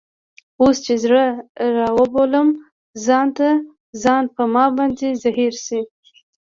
اوس 0.61 0.77
چي 0.85 0.93
زړه 1.03 1.23
رابولم 1.75 2.47
ځان 3.05 3.27
ته، 3.37 3.49
ځان 4.03 4.23
په 4.35 4.43
ما 4.53 4.65
باندي 4.75 5.09
زهیر 5.23 5.53
سي 5.65 5.79